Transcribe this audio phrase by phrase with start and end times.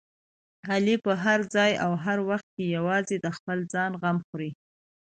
[0.71, 4.51] علي په هر ځای او هر وخت کې یوازې د خپل ځان غمه خوري.